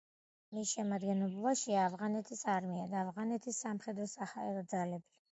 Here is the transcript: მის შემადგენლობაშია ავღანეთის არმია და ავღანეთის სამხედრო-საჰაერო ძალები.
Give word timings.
მის 0.57 0.69
შემადგენლობაშია 0.75 1.83
ავღანეთის 1.89 2.41
არმია 2.53 2.85
და 2.93 2.97
ავღანეთის 3.01 3.59
სამხედრო-საჰაერო 3.65 4.65
ძალები. 4.73 5.13